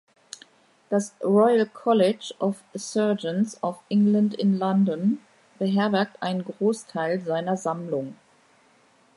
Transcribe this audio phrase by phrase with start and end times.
[0.89, 5.19] Das Royal College of Surgeons of England in London
[5.59, 8.15] beherbergt einen Großteil seiner Sammlung.